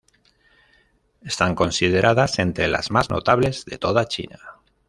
[1.21, 4.39] Están consideradas entre las más notables de toda China.